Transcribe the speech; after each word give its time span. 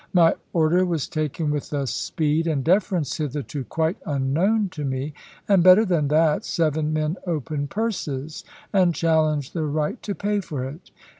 My 0.13 0.33
order 0.51 0.83
was 0.83 1.07
taken 1.07 1.51
with 1.51 1.71
a 1.71 1.85
speed 1.85 2.47
and 2.47 2.63
deference 2.63 3.17
hitherto 3.17 3.63
quite 3.65 3.97
unknown 4.03 4.69
to 4.69 4.83
me; 4.83 5.13
and 5.47 5.61
better 5.63 5.85
than 5.85 6.07
that, 6.07 6.43
seven 6.43 6.91
men 6.91 7.17
opened 7.27 7.69
purses, 7.69 8.43
and 8.73 8.95
challenged 8.95 9.53
the 9.53 9.61
right 9.65 10.01
to 10.01 10.15
pay 10.15 10.39
for 10.41 10.63
it. 10.65 10.89